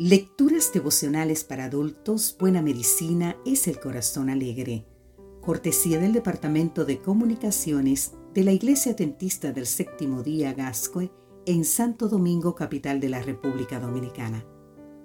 Lecturas 0.00 0.72
devocionales 0.72 1.42
para 1.42 1.64
adultos, 1.64 2.36
Buena 2.38 2.62
Medicina 2.62 3.36
es 3.44 3.66
el 3.66 3.80
Corazón 3.80 4.30
Alegre. 4.30 4.86
Cortesía 5.40 5.98
del 5.98 6.12
Departamento 6.12 6.84
de 6.84 7.00
Comunicaciones 7.00 8.12
de 8.32 8.44
la 8.44 8.52
Iglesia 8.52 8.94
Dentista 8.94 9.50
del 9.50 9.66
Séptimo 9.66 10.22
Día 10.22 10.52
Gascue 10.52 11.10
en 11.46 11.64
Santo 11.64 12.08
Domingo, 12.08 12.54
capital 12.54 13.00
de 13.00 13.08
la 13.08 13.22
República 13.22 13.80
Dominicana. 13.80 14.46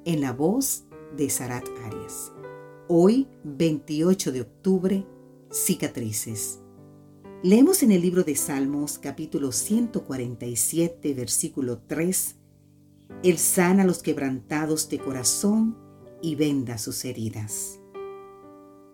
En 0.06 0.22
la 0.22 0.32
voz 0.32 0.84
de 1.18 1.28
Sarat 1.32 1.68
Arias. 1.86 2.32
Hoy, 2.88 3.28
28 3.46 4.32
de 4.32 4.42
octubre, 4.42 5.08
cicatrices. 5.50 6.60
Leemos 7.42 7.82
en 7.82 7.94
el 7.94 8.02
libro 8.02 8.22
de 8.22 8.36
Salmos, 8.36 9.00
capítulo 9.00 9.54
147, 9.54 11.16
versículo 11.16 11.80
3 11.80 12.36
él 13.24 13.38
sana 13.38 13.84
a 13.84 13.86
los 13.86 14.02
quebrantados 14.02 14.88
de 14.90 14.98
corazón 15.00 15.78
y 16.22 16.36
venda 16.36 16.78
sus 16.78 17.04
heridas. 17.06 17.80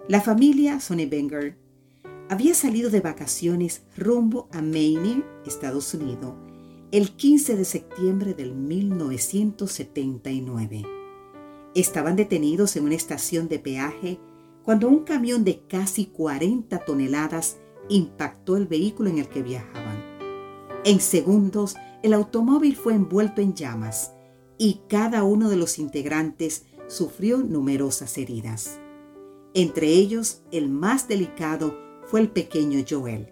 La 0.08 0.22
familia 0.22 0.80
Sonnenberger 0.80 1.58
había 2.30 2.56
salido 2.56 2.90
de 2.90 3.02
vacaciones 3.02 3.84
rumbo 3.96 4.50
a 4.52 4.62
Maine, 4.62 5.24
Estados 5.46 5.94
Unidos, 5.94 6.34
el 6.92 7.12
15 7.12 7.56
de 7.56 7.66
septiembre 7.66 8.34
del 8.34 8.56
1979. 8.56 10.84
Estaban 11.76 12.16
detenidos 12.16 12.76
en 12.76 12.86
una 12.86 12.96
estación 12.96 13.48
de 13.48 13.60
peaje 13.60 14.20
cuando 14.64 14.88
un 14.88 15.04
camión 15.04 15.44
de 15.44 15.62
casi 15.68 16.08
40 16.08 16.80
toneladas 16.86 17.58
impactó 17.90 18.58
el 18.58 18.66
vehículo 18.68 19.10
en 19.10 19.20
el 19.20 19.28
que 19.28 19.44
viajaban. 19.44 20.00
En 20.86 21.00
segundos, 21.00 21.76
el 22.02 22.14
automóvil 22.14 22.76
fue 22.76 22.94
envuelto 22.94 23.42
en 23.42 23.54
llamas 23.54 24.14
y 24.62 24.82
cada 24.90 25.24
uno 25.24 25.50
de 25.50 25.56
los 25.56 25.80
integrantes 25.80 26.66
sufrió 26.88 27.38
numerosas 27.38 28.18
heridas. 28.18 28.78
Entre 29.54 29.88
ellos, 29.88 30.42
el 30.52 30.70
más 30.70 31.08
delicado 31.08 31.80
fue 32.06 32.20
el 32.20 32.30
pequeño 32.30 32.84
Joel, 32.88 33.32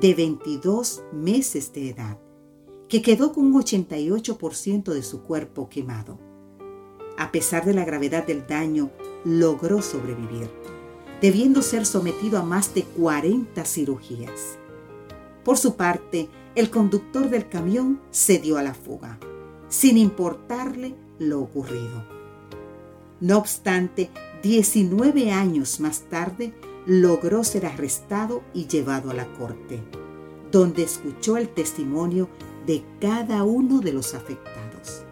de 0.00 0.14
22 0.14 1.04
meses 1.10 1.72
de 1.72 1.88
edad, 1.88 2.18
que 2.88 3.00
quedó 3.00 3.32
con 3.32 3.46
un 3.46 3.54
88% 3.54 4.92
de 4.92 5.02
su 5.02 5.22
cuerpo 5.22 5.70
quemado. 5.70 6.20
A 7.16 7.32
pesar 7.32 7.64
de 7.64 7.72
la 7.72 7.86
gravedad 7.86 8.26
del 8.26 8.46
daño, 8.46 8.90
logró 9.24 9.80
sobrevivir, 9.80 10.50
debiendo 11.22 11.62
ser 11.62 11.86
sometido 11.86 12.38
a 12.38 12.42
más 12.42 12.74
de 12.74 12.82
40 12.82 13.64
cirugías. 13.64 14.58
Por 15.44 15.56
su 15.56 15.76
parte, 15.76 16.28
el 16.54 16.68
conductor 16.68 17.30
del 17.30 17.48
camión 17.48 18.02
se 18.10 18.38
dio 18.38 18.58
a 18.58 18.62
la 18.62 18.74
fuga 18.74 19.18
sin 19.72 19.96
importarle 19.96 20.94
lo 21.18 21.40
ocurrido. 21.40 22.04
No 23.20 23.38
obstante, 23.38 24.10
19 24.42 25.32
años 25.32 25.80
más 25.80 26.02
tarde 26.10 26.52
logró 26.84 27.42
ser 27.42 27.64
arrestado 27.64 28.42
y 28.52 28.66
llevado 28.66 29.10
a 29.10 29.14
la 29.14 29.32
corte, 29.32 29.80
donde 30.50 30.82
escuchó 30.82 31.38
el 31.38 31.48
testimonio 31.48 32.28
de 32.66 32.84
cada 33.00 33.44
uno 33.44 33.80
de 33.80 33.94
los 33.94 34.12
afectados. 34.12 35.04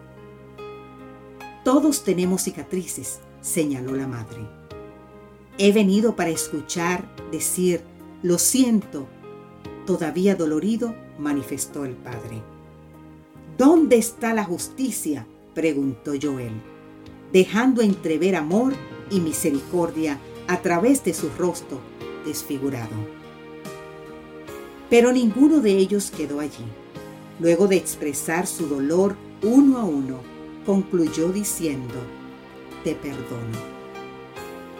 Todos 1.63 2.03
tenemos 2.03 2.43
cicatrices, 2.43 3.19
señaló 3.41 3.95
la 3.95 4.05
madre. 4.05 4.47
He 5.57 5.71
venido 5.71 6.15
para 6.15 6.29
escuchar 6.29 7.09
decir, 7.31 7.81
lo 8.21 8.37
siento, 8.37 9.07
todavía 9.87 10.35
dolorido, 10.35 10.93
manifestó 11.17 11.83
el 11.83 11.95
padre. 11.95 12.43
¿Dónde 13.57 13.97
está 13.97 14.33
la 14.33 14.43
justicia? 14.43 15.27
preguntó 15.53 16.13
Joel, 16.21 16.53
dejando 17.33 17.81
entrever 17.81 18.35
amor 18.35 18.73
y 19.09 19.19
misericordia 19.19 20.17
a 20.47 20.61
través 20.61 21.03
de 21.03 21.13
su 21.13 21.29
rostro 21.37 21.79
desfigurado. 22.25 22.95
Pero 24.89 25.11
ninguno 25.11 25.61
de 25.61 25.77
ellos 25.77 26.11
quedó 26.11 26.39
allí. 26.39 26.65
Luego 27.39 27.67
de 27.67 27.77
expresar 27.77 28.45
su 28.45 28.67
dolor 28.67 29.15
uno 29.41 29.79
a 29.79 29.83
uno, 29.83 30.19
concluyó 30.65 31.31
diciendo, 31.31 31.95
Te 32.83 32.93
perdono. 32.95 33.71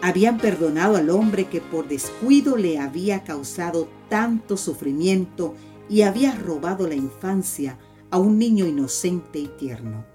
Habían 0.01 0.37
perdonado 0.37 0.95
al 0.95 1.09
hombre 1.09 1.45
que 1.45 1.61
por 1.61 1.87
descuido 1.87 2.57
le 2.57 2.79
había 2.79 3.23
causado 3.23 3.87
tanto 4.09 4.57
sufrimiento 4.57 5.55
y 5.89 6.01
había 6.01 6.35
robado 6.35 6.87
la 6.87 6.95
infancia 6.95 7.77
a 8.11 8.19
un 8.19 8.37
niño 8.37 8.67
inocente 8.67 9.39
y 9.39 9.47
tierno. 9.47 10.05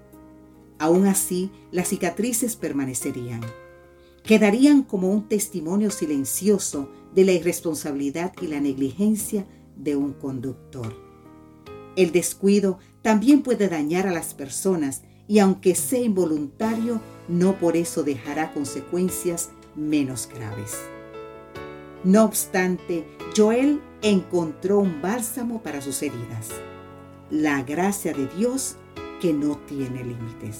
Aún 0.79 1.07
así, 1.07 1.51
las 1.71 1.89
cicatrices 1.89 2.55
permanecerían. 2.55 3.41
Quedarían 4.23 4.83
como 4.83 5.09
un 5.09 5.27
testimonio 5.27 5.89
silencioso 5.89 6.89
de 7.15 7.25
la 7.25 7.31
irresponsabilidad 7.31 8.33
y 8.41 8.47
la 8.47 8.61
negligencia 8.61 9.47
de 9.75 9.95
un 9.95 10.13
conductor. 10.13 10.95
El 11.95 12.11
descuido 12.11 12.77
también 13.01 13.41
puede 13.41 13.67
dañar 13.67 14.05
a 14.05 14.11
las 14.11 14.35
personas 14.35 15.01
y 15.27 15.39
aunque 15.39 15.73
sea 15.73 16.01
involuntario, 16.01 17.01
no 17.27 17.57
por 17.57 17.75
eso 17.75 18.03
dejará 18.03 18.53
consecuencias 18.53 19.49
menos 19.75 20.29
graves. 20.31 20.77
No 22.03 22.25
obstante, 22.25 23.07
Joel 23.35 23.81
encontró 24.03 24.79
un 24.79 25.01
bálsamo 25.01 25.63
para 25.63 25.81
sus 25.81 26.03
heridas 26.03 26.49
la 27.29 27.63
gracia 27.63 28.13
de 28.13 28.27
Dios 28.27 28.77
que 29.21 29.33
no 29.33 29.57
tiene 29.57 30.03
límites. 30.03 30.59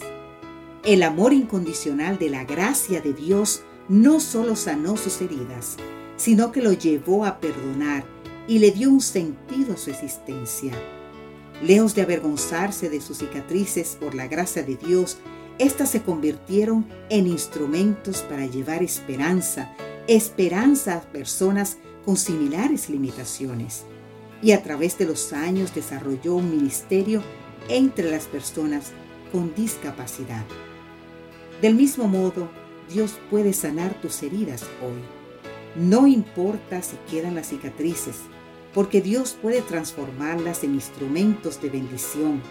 El 0.84 1.04
amor 1.04 1.34
incondicional 1.34 2.18
de 2.18 2.30
la 2.30 2.44
gracia 2.44 3.02
de 3.02 3.14
Dios 3.14 3.62
no 3.88 4.20
solo 4.20 4.56
sanó 4.56 4.98
sus 4.98 5.22
heridas, 5.22 5.78
sino 6.18 6.52
que 6.52 6.62
lo 6.62 6.74
llevó 6.74 7.26
a 7.26 7.40
perdonar 7.40 8.06
y 8.48 8.60
le 8.60 8.72
dio 8.72 8.90
un 8.90 9.02
sentido 9.02 9.74
a 9.74 9.78
su 9.78 9.92
existencia. 9.92 10.74
Lejos 11.62 11.96
de 11.96 12.04
avergonzarse 12.04 12.90
de 12.90 13.02
sus 13.02 13.18
cicatrices 13.18 13.98
por 14.00 14.14
la 14.14 14.28
gracia 14.28 14.64
de 14.64 14.76
Dios, 14.76 15.18
éstas 15.60 15.92
se 15.92 16.04
convirtieron 16.04 16.86
en 17.10 17.28
instrumentos 17.28 18.22
para 18.22 18.46
llevar 18.46 18.84
esperanza, 18.84 19.74
esperanza 20.08 20.98
a 20.98 21.02
personas 21.02 21.78
con 22.06 22.16
similares 22.16 22.90
limitaciones 22.90 23.86
y 24.42 24.52
a 24.52 24.64
través 24.64 24.98
de 24.98 25.06
los 25.06 25.34
años 25.34 25.74
desarrolló 25.74 26.36
un 26.36 26.52
ministerio 26.52 27.22
entre 27.70 28.10
las 28.10 28.26
personas 28.26 28.92
con 29.32 29.54
discapacidad. 29.56 30.46
Del 31.62 31.76
mismo 31.76 32.08
modo, 32.08 32.50
Dios 32.94 33.20
puede 33.30 33.54
sanar 33.54 34.00
tus 34.02 34.22
heridas 34.24 34.64
hoy. 34.82 35.02
No 35.76 36.08
importa 36.08 36.82
si 36.82 36.96
quedan 37.10 37.36
las 37.36 37.48
cicatrices, 37.48 38.18
porque 38.74 39.02
Dios 39.02 39.36
puede 39.42 39.62
transformarlas 39.62 40.64
en 40.64 40.76
instrumentos 40.76 41.62
de 41.62 41.70
bendición 41.70 42.42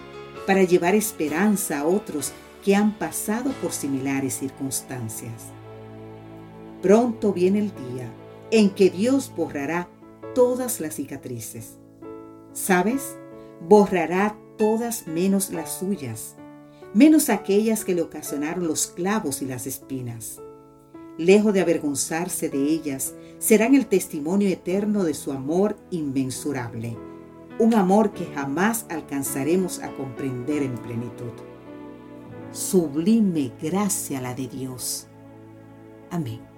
para 0.47 0.65
llevar 0.65 0.95
esperanza 0.95 1.81
a 1.81 1.87
otros 1.87 2.33
que 2.65 2.75
han 2.75 2.99
pasado 2.99 3.51
por 3.63 3.73
similares 3.73 4.35
circunstancias. 4.35 5.53
Pronto 6.83 7.33
viene 7.33 7.61
el 7.61 7.69
día 7.69 8.11
en 8.51 8.71
que 8.71 8.91
Dios 8.91 9.33
borrará 9.37 9.89
todas 10.37 10.81
las 10.81 10.97
cicatrices. 10.97 11.79
¿Sabes? 12.53 13.17
Borrará 13.67 14.37
todas 14.59 15.07
menos 15.07 15.51
las 15.51 15.79
suyas, 15.79 16.37
menos 16.93 17.31
aquellas 17.31 17.87
que 17.87 17.95
le 17.95 18.03
ocasionaron 18.03 18.69
los 18.69 18.87
clavos 18.89 19.41
y 19.41 19.47
las 19.47 19.67
espinas. 19.67 20.43
Lejos 21.17 21.55
de 21.55 21.63
avergonzarse 21.63 22.51
de 22.51 22.59
ellas, 22.59 23.15
serán 23.39 23.75
el 23.75 23.87
testimonio 23.87 24.51
eterno 24.51 25.05
de 25.05 25.15
su 25.15 25.33
amor 25.33 25.79
inmensurable, 25.91 26.99
un 27.59 27.73
amor 27.73 28.13
que 28.13 28.27
jamás 28.27 28.85
alcanzaremos 28.91 29.83
a 29.83 29.91
comprender 29.95 30.63
en 30.63 30.75
plenitud. 30.75 31.33
Sublime 32.53 33.53
gracia 33.63 34.21
la 34.21 34.35
de 34.35 34.49
Dios. 34.49 35.07
Amén. 36.11 36.56